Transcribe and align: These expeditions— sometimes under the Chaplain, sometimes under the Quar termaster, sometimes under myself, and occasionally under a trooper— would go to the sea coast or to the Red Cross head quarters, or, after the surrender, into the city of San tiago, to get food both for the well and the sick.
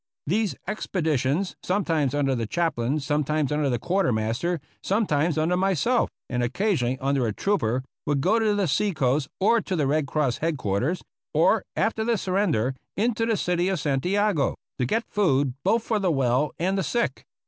These 0.25 0.55
expeditions— 0.67 1.55
sometimes 1.63 2.15
under 2.15 2.33
the 2.33 2.47
Chaplain, 2.47 2.99
sometimes 2.99 3.51
under 3.51 3.69
the 3.69 3.77
Quar 3.77 4.05
termaster, 4.05 4.59
sometimes 4.81 5.37
under 5.37 5.55
myself, 5.55 6.09
and 6.27 6.41
occasionally 6.41 6.97
under 6.99 7.27
a 7.27 7.31
trooper— 7.33 7.83
would 8.07 8.19
go 8.19 8.39
to 8.39 8.55
the 8.55 8.67
sea 8.67 8.95
coast 8.95 9.27
or 9.39 9.61
to 9.61 9.75
the 9.75 9.85
Red 9.85 10.07
Cross 10.07 10.39
head 10.39 10.57
quarters, 10.57 11.03
or, 11.35 11.61
after 11.75 12.03
the 12.03 12.17
surrender, 12.17 12.73
into 12.97 13.27
the 13.27 13.37
city 13.37 13.67
of 13.67 13.79
San 13.79 14.01
tiago, 14.01 14.55
to 14.79 14.87
get 14.87 15.03
food 15.07 15.53
both 15.63 15.83
for 15.83 15.99
the 15.99 16.11
well 16.11 16.51
and 16.57 16.79
the 16.79 16.83
sick. 16.83 17.23